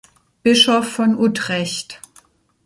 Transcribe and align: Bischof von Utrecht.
Bischof 0.41 0.87
von 0.93 1.13
Utrecht. 1.15 2.01